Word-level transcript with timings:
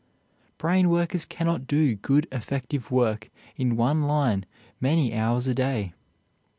Brain 0.57 0.89
workers 0.89 1.25
cannot 1.25 1.67
do 1.67 1.93
good, 1.93 2.27
effective 2.31 2.89
work 2.89 3.29
in 3.55 3.75
one 3.77 4.01
line 4.01 4.47
many 4.79 5.13
hours 5.13 5.45
a 5.47 5.53
day. 5.53 5.93